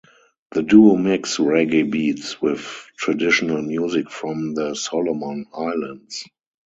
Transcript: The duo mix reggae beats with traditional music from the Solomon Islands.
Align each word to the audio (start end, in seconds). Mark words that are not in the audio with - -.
The 0.49 0.63
duo 0.63 0.95
mix 0.95 1.37
reggae 1.37 1.87
beats 1.87 2.41
with 2.41 2.61
traditional 2.97 3.61
music 3.61 4.09
from 4.09 4.55
the 4.55 4.73
Solomon 4.73 5.45
Islands. 5.53 6.23